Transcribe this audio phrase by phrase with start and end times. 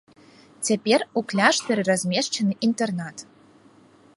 [0.69, 3.17] Цяпер у кляштары размешчаны інтэрнат.